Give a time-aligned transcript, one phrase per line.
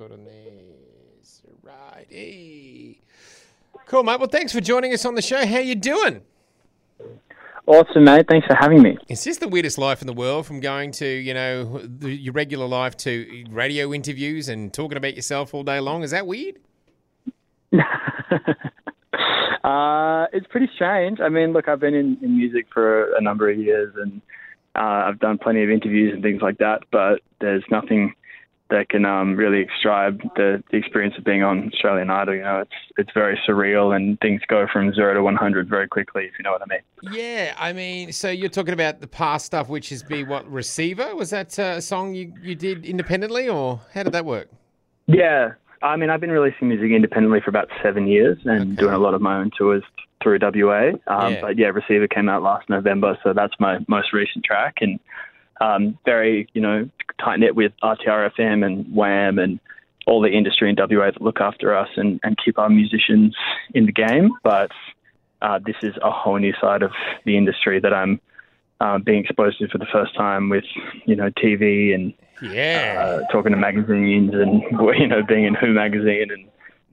[0.00, 1.42] Good on this.
[1.62, 3.02] Righty.
[3.84, 4.18] Cool, mate.
[4.18, 5.44] Well, thanks for joining us on the show.
[5.44, 6.22] How you doing?
[7.66, 8.24] Awesome, mate.
[8.26, 8.96] Thanks for having me.
[9.10, 12.32] Is this the weirdest life in the world from going to, you know, the, your
[12.32, 16.02] regular life to radio interviews and talking about yourself all day long?
[16.02, 16.56] Is that weird?
[19.62, 21.20] uh, it's pretty strange.
[21.20, 24.22] I mean, look, I've been in, in music for a number of years and
[24.74, 28.14] uh, I've done plenty of interviews and things like that, but there's nothing
[28.70, 32.34] that can um, really describe the, the experience of being on Australian Idol.
[32.36, 35.88] You know, it's it's very surreal, and things go from zero to one hundred very
[35.88, 36.24] quickly.
[36.24, 36.80] If you know what I mean.
[37.12, 41.14] Yeah, I mean, so you're talking about the past stuff, which is be what receiver
[41.14, 44.48] was that uh, a song you you did independently, or how did that work?
[45.06, 45.52] Yeah,
[45.82, 48.82] I mean, I've been releasing music independently for about seven years and Okay.
[48.82, 49.82] doing a lot of my own tours
[50.22, 50.90] through WA.
[51.06, 51.40] Um, Yeah.
[51.40, 55.00] But yeah, Receiver came out last November, so that's my most recent track and
[55.60, 56.88] um, very, you know,
[57.22, 59.60] tight knit with RTRFM and WAM and
[60.06, 63.34] all the industry in WA that look after us and, and keep our musicians
[63.74, 64.30] in the game.
[64.42, 64.70] But
[65.42, 66.92] uh, this is a whole new side of
[67.24, 68.20] the industry that I'm
[68.80, 70.64] uh, being exposed to for the first time with,
[71.04, 73.20] you know, TV and Yeah.
[73.26, 74.62] uh, talking to magazines and
[74.98, 76.46] you know being in Who magazine and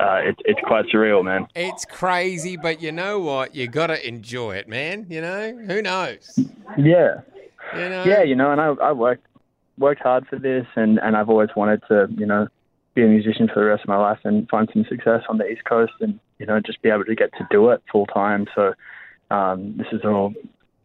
[0.00, 1.46] uh, it, it's quite surreal, man.
[1.54, 3.54] It's crazy, but you know what?
[3.54, 5.06] You got to enjoy it, man.
[5.08, 6.36] You know, who knows?
[6.76, 7.20] Yeah,
[7.76, 8.04] You know?
[8.04, 9.26] yeah, you know, and I, I worked
[9.78, 12.48] worked hard for this, and and I've always wanted to you know
[12.94, 15.46] be a musician for the rest of my life and find some success on the
[15.46, 18.46] East Coast, and you know just be able to get to do it full time.
[18.54, 18.74] So
[19.30, 20.34] um, this is all.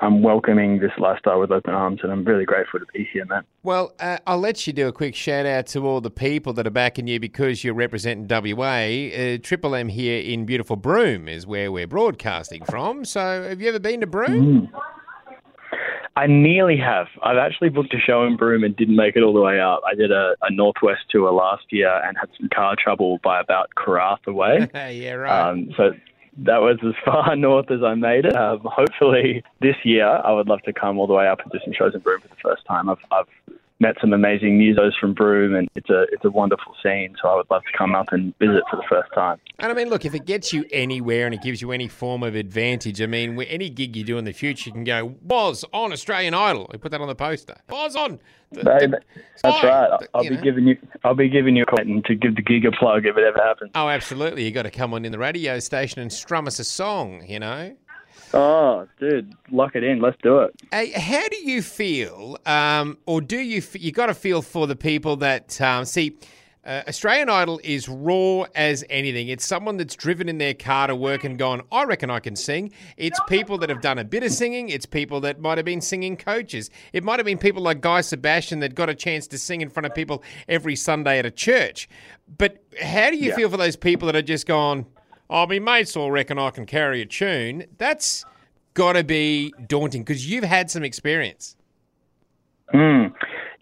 [0.00, 3.42] I'm welcoming this lifestyle with open arms, and I'm really grateful to be here, man.
[3.64, 6.68] Well, uh, I'll let you do a quick shout out to all the people that
[6.68, 8.62] are backing you because you're representing WA.
[8.64, 13.04] Uh, Triple M here in beautiful Broome is where we're broadcasting from.
[13.04, 14.70] So, have you ever been to Broome?
[16.18, 17.06] I nearly have.
[17.22, 19.82] I've actually booked a show in Broome and didn't make it all the way up.
[19.86, 23.70] I did a, a Northwest tour last year and had some car trouble by about
[23.76, 24.68] Karratha away.
[24.74, 25.50] yeah, right.
[25.50, 25.92] Um, so
[26.38, 28.34] that was as far north as I made it.
[28.34, 31.58] Um, hopefully this year I would love to come all the way up and do
[31.64, 32.88] some shows in Broome for the first time.
[32.88, 33.47] I've, I've
[33.80, 37.14] met some amazing musos from Broome and it's a it's a wonderful scene.
[37.20, 39.38] So I would love to come up and visit for the first time.
[39.58, 42.22] And I mean, look, if it gets you anywhere and it gives you any form
[42.22, 45.64] of advantage, I mean, any gig you do in the future, you can go, was
[45.72, 46.68] on Australian Idol.
[46.72, 47.56] We put that on the poster.
[47.68, 48.18] Was on.
[48.50, 49.00] The, the-
[49.42, 49.90] that's fine, right.
[50.00, 50.42] but, I'll be know.
[50.42, 53.16] giving you I'll be giving you a call to give the gig a plug if
[53.16, 53.70] it ever happens.
[53.74, 54.44] Oh, absolutely.
[54.44, 57.38] you got to come on in the radio station and strum us a song, you
[57.38, 57.76] know?
[58.34, 60.00] Oh, dude, lock it in.
[60.00, 60.54] Let's do it.
[60.70, 63.58] Hey, how do you feel, um, or do you?
[63.58, 66.16] f- You got to feel for the people that um, see.
[66.66, 69.28] Uh, Australian Idol is raw as anything.
[69.28, 72.36] It's someone that's driven in their car to work and gone, I reckon I can
[72.36, 72.72] sing.
[72.98, 74.68] It's people that have done a bit of singing.
[74.68, 76.68] It's people that might have been singing coaches.
[76.92, 79.70] It might have been people like Guy Sebastian that got a chance to sing in
[79.70, 81.88] front of people every Sunday at a church.
[82.36, 83.36] But how do you Yeah.
[83.36, 84.84] feel for those people that are just gone,
[85.30, 87.64] oh, my mates all reckon I can carry a tune?
[87.78, 88.24] That's
[88.74, 91.56] got to be daunting because you've had some experience.
[92.72, 93.12] Mm.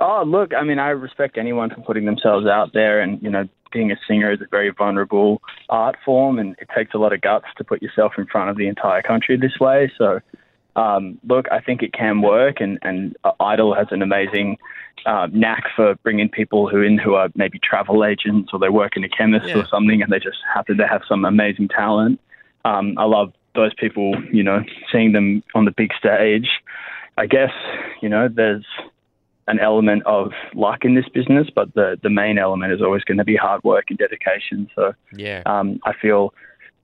[0.00, 3.48] Oh, look, I mean, I respect anyone for putting themselves out there, and you know,
[3.72, 7.20] being a singer is a very vulnerable art form, and it takes a lot of
[7.20, 9.92] guts to put yourself in front of the entire country this way.
[9.96, 10.20] So,
[10.76, 14.58] um, look, I think it can work, and and uh, Idol has an amazing
[15.06, 18.96] uh, knack for bringing people who in who are maybe travel agents or they work
[18.96, 19.58] in a chemist Yeah.
[19.58, 22.20] or something, and they just happen to have some amazing talent.
[22.64, 26.48] Um, I love those people, you know, seeing them on the big stage.
[27.16, 27.52] I guess,
[28.02, 28.64] you know, there's
[29.46, 33.18] an element of luck in this business, but the, the main element is always going
[33.18, 34.68] to be hard work and dedication.
[34.74, 35.42] So Yeah.
[35.46, 36.32] um, I feel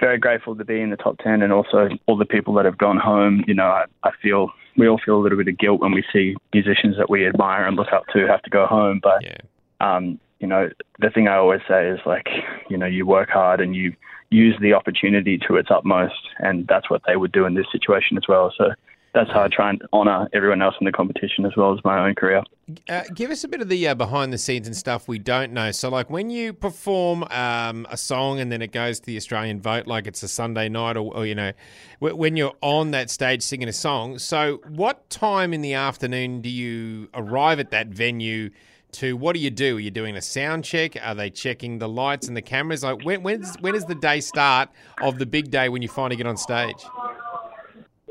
[0.00, 2.78] very grateful to be in the top 10 and also all the people that have
[2.78, 3.44] gone home.
[3.46, 6.04] You know, I, I feel we all feel a little bit of guilt when we
[6.12, 9.00] see musicians that we admire and look up to have to go home.
[9.02, 9.36] But, Yeah.
[9.80, 12.28] um, you know, the thing I always say is like,
[12.70, 13.94] you know, you work hard and you
[14.30, 16.20] use the opportunity to its utmost.
[16.38, 18.52] And that's what they would do in this situation as well.
[18.56, 18.72] So
[19.12, 22.06] that's how I try and honor everyone else in the competition as well as my
[22.06, 22.42] own career.
[22.88, 25.52] Uh, give us a bit of the uh, behind the scenes and stuff we don't
[25.52, 25.72] know.
[25.72, 29.60] So, like when you perform um, a song and then it goes to the Australian
[29.60, 31.52] vote, like it's a Sunday night, or, or you know,
[31.98, 34.18] wh- when you're on that stage singing a song.
[34.18, 38.50] So, what time in the afternoon do you arrive at that venue?
[38.94, 39.76] To what do you do?
[39.76, 40.96] Are you doing a sound check?
[41.00, 42.82] Are they checking the lights and the cameras?
[42.82, 44.68] Like when when does the day start
[45.00, 46.84] of the big day when you finally get on stage?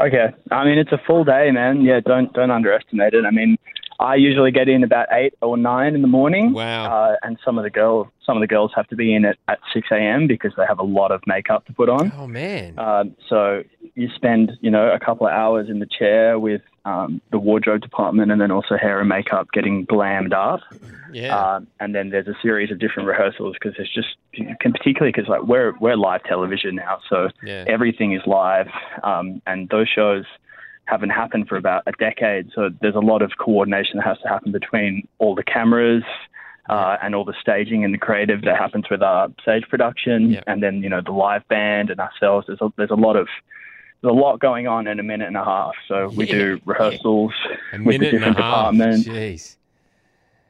[0.00, 0.28] Okay.
[0.50, 1.82] I mean, it's a full day, man.
[1.82, 3.24] Yeah, don't don't underestimate it.
[3.24, 3.58] I mean,
[3.98, 6.52] I usually get in about eight or nine in the morning.
[6.52, 6.90] Wow.
[6.90, 9.36] Uh, and some of the girls, some of the girls have to be in at,
[9.46, 10.26] at six a.m.
[10.26, 12.10] because they have a lot of makeup to put on.
[12.16, 13.62] Oh man, Um, so
[13.94, 17.80] you spend, you know, a couple of hours in the chair with um, the wardrobe
[17.82, 20.60] department and then also hair and makeup getting glammed up.
[21.12, 21.36] Yeah.
[21.36, 24.08] Um, and then there's a series of different rehearsals because it's just,
[24.60, 27.64] particularly because like we're we're live television now, so Yeah.
[27.66, 28.68] everything is live,
[29.02, 30.24] um, and those shows
[30.84, 32.50] haven't happened for about a decade.
[32.54, 36.04] So there's a lot of coordination that has to happen between all the cameras.
[36.68, 40.62] Uh, and all the staging and the creative that happens with our stage production, and
[40.62, 42.46] then you know the live band and ourselves.
[42.46, 43.26] There's a, there's a lot of
[44.02, 45.74] there's a lot going on in a minute and a half.
[45.88, 46.32] So we Yeah.
[46.34, 47.32] do rehearsals
[47.72, 48.72] a with the minute and a different half.
[48.72, 49.08] departments.
[49.08, 49.56] Jeez.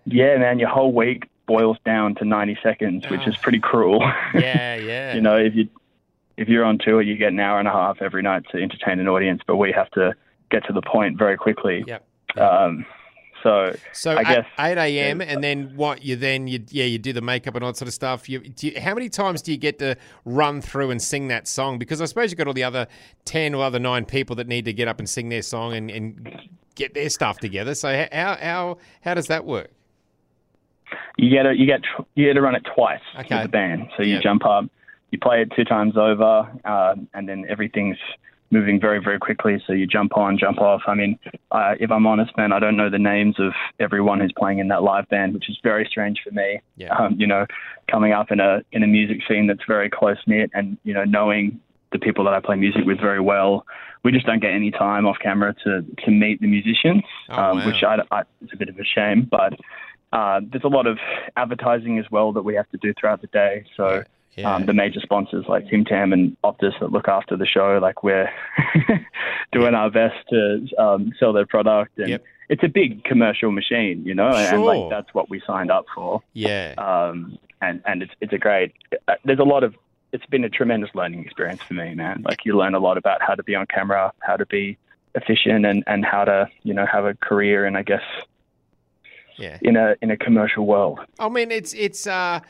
[0.06, 4.00] Yeah, man, your whole week boils down to 90 seconds, which is pretty cruel.
[4.34, 5.14] Yeah, yeah.
[5.14, 5.68] you know, if you
[6.36, 8.98] if you're on tour, you get an hour and a half every night to entertain
[8.98, 10.14] an audience, but we have to
[10.50, 11.84] get to the point very quickly.
[11.86, 12.06] Yep.
[12.38, 12.86] Um,
[13.42, 15.20] so So I guess- eight a.m.
[15.20, 16.02] and then what?
[16.04, 18.28] You then you yeah you do the makeup and all that sort of stuff.
[18.28, 21.46] You, do you how many times do you get to run through and sing that
[21.48, 21.78] song?
[21.78, 22.86] Because I suppose you've got all the other
[23.24, 25.90] ten or other nine people that need to get up and sing their song and,
[25.90, 26.40] and
[26.74, 27.74] get their stuff together.
[27.74, 29.70] So how how how does that work?
[31.16, 31.80] you get to, you get
[32.14, 33.34] you get to run it twice Okay.
[33.36, 33.88] with the band.
[33.96, 34.20] So you Yeah.
[34.22, 34.64] jump up,
[35.10, 37.98] you play it two times over, uh, and then everything's
[38.50, 39.62] moving very very quickly.
[39.66, 40.82] So you jump on, jump off.
[40.86, 41.18] I mean,
[41.50, 44.68] uh, if I'm honest, man, I don't know the names of everyone who's playing in
[44.68, 46.60] that live band, which is very strange for me.
[46.76, 46.96] Yeah.
[46.96, 47.46] Um, you know,
[47.90, 51.04] coming up in a in a music scene that's very close knit, and you know,
[51.04, 51.60] knowing
[51.92, 53.66] the people that I play music with very well.
[54.02, 57.58] We just don't get any time off camera to, to meet the musicians, Oh, um,
[57.58, 57.66] wow.
[57.66, 59.28] which I, I, it's a bit of a shame.
[59.30, 59.54] But
[60.12, 60.98] uh, there's a lot of
[61.36, 63.64] advertising as well that we have to do throughout the day.
[63.76, 64.02] So
[64.36, 64.54] Yeah.
[64.54, 68.02] um, the major sponsors like Tim Tam and Optus that look after the show, like
[68.02, 68.30] we're
[69.52, 71.98] doing our best to um, sell their product.
[71.98, 72.24] And Yep.
[72.48, 76.22] it's a big commercial machine, you know, and like that's what we signed up for.
[76.32, 76.74] yeah.
[76.78, 78.72] Um, and and it's it's a great.
[79.08, 79.74] Uh, there's a lot of.
[80.12, 82.22] It's been a tremendous learning experience for me, man.
[82.26, 84.78] Like you learn a lot about how to be on camera, how to be
[85.14, 87.66] efficient, and and how to you know have a career.
[87.66, 88.02] And I guess
[89.36, 89.58] yeah.
[89.62, 91.00] in a in a commercial world.
[91.18, 92.40] I mean, it's it's uh,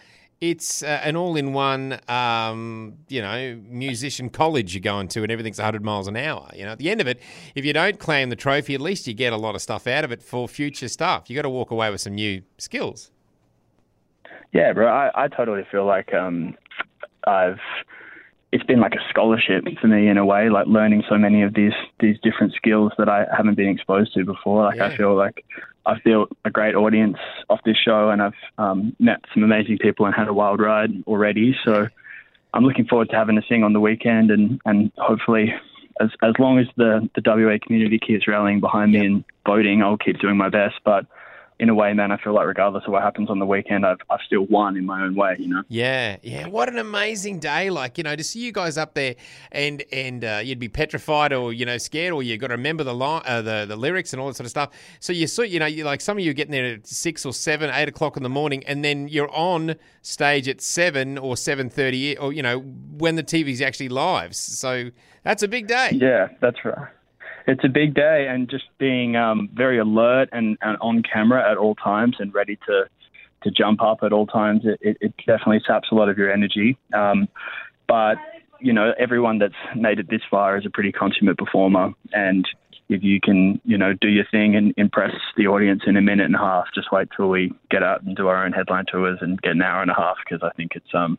[0.40, 5.84] it's uh, an all-in-one, um, you know, musician college you're going to, and everything's 100
[5.84, 6.50] miles an hour.
[6.54, 7.20] You know, at the end of it,
[7.54, 10.02] if you don't claim the trophy, at least you get a lot of stuff out
[10.02, 11.28] of it for future stuff.
[11.28, 13.10] You got to walk away with some new skills.
[14.52, 14.88] Yeah, bro.
[14.88, 16.56] I, I totally feel like um,
[17.26, 17.60] I've.
[18.52, 21.54] It's been like a scholarship for me in a way, like learning so many of
[21.54, 24.64] these these different skills that I haven't been exposed to before.
[24.64, 24.86] Like Yeah.
[24.86, 25.44] I feel like
[25.86, 27.16] I've built a great audience
[27.48, 30.90] off this show, and I've um, met some amazing people and had a wild ride
[31.06, 31.56] already.
[31.64, 31.88] So
[32.52, 35.54] I'm looking forward to having a sing on the weekend, and and hopefully.
[36.00, 39.98] As, as long as the, the WA community keeps rallying behind me and voting, I'll
[39.98, 40.76] keep doing my best.
[40.82, 41.04] But
[41.60, 43.98] in a way, man, I feel like regardless of what happens on the weekend, I've,
[44.08, 45.62] I've still won in my own way, you know?
[45.68, 46.48] Yeah, yeah.
[46.48, 47.68] What an amazing day!
[47.68, 49.14] Like you know, to see you guys up there,
[49.52, 52.82] and and uh, you'd be petrified or you know scared, or you've got to remember
[52.82, 54.70] the line, uh, the the lyrics and all that sort of stuff.
[55.00, 57.26] So you saw, you know, you like some of you are getting there at six
[57.26, 61.36] or seven, eight o'clock in the morning, and then you're on stage at seven or
[61.36, 64.34] seven thirty, or you know when the TV's actually live.
[64.34, 64.90] So
[65.24, 65.90] that's a big day.
[65.92, 66.88] Yeah, that's right.
[67.46, 71.56] It's a big day, and just being um, very alert and, and on camera at
[71.56, 72.88] all times and ready to
[73.42, 74.62] to jump up at all times.
[74.64, 76.76] It, it, it definitely saps a lot of your energy.
[76.92, 77.26] Um,
[77.88, 78.18] but
[78.60, 82.46] you know, everyone that's made it this far is a pretty consummate performer, and
[82.90, 86.26] if you can, you know, do your thing and impress the audience in a minute
[86.26, 89.18] and a half, just wait till we get out and do our own headline tours
[89.20, 91.18] and get an hour and a half because I think it's um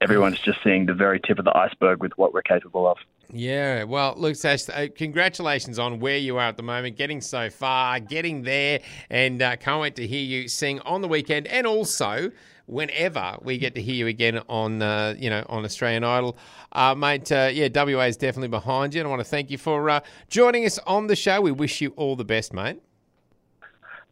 [0.00, 2.98] everyone's just seeing the very tip of the iceberg with what we're capable of.
[3.30, 7.50] Yeah, well, look, Sash, uh, congratulations on where you are at the moment, getting so
[7.50, 8.80] far, getting there,
[9.10, 12.32] and uh, can't wait to hear you sing on the weekend, and also
[12.64, 16.38] whenever we get to hear you again on, uh, you know, on Australian Idol,
[16.72, 17.30] uh, mate.
[17.30, 20.00] Uh, yeah, WA is definitely behind you, and I want to thank you for uh,
[20.28, 21.42] joining us on the show.
[21.42, 22.80] We wish you all the best, mate.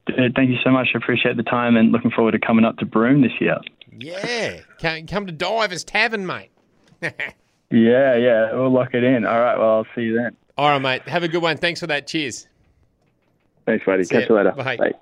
[0.09, 0.89] Thank you so much.
[0.95, 3.57] I appreciate the time and looking forward to coming up to Broome this year.
[3.99, 4.61] Yeah,
[5.07, 6.51] come to Divers Tavern, mate.
[7.71, 9.25] Yeah, yeah, we'll lock it in.
[9.27, 10.37] All right, well, I'll see you then.
[10.57, 11.03] all right, mate.
[11.09, 11.57] Have a good one.
[11.57, 12.07] Thanks for that.
[12.07, 12.47] Cheers.
[13.65, 14.05] Thanks, buddy.
[14.05, 14.37] See Catch ya.
[14.37, 14.53] you later.
[14.53, 14.77] Bye.
[14.77, 14.93] Bye.